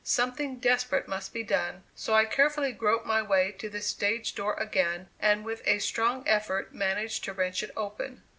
[0.03, 4.55] Something desperate must be done; so I carefully groped my way to the stage door
[4.55, 8.23] again and with a strong effort managed to wrench it open.